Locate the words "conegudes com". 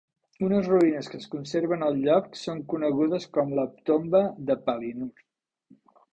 2.73-3.53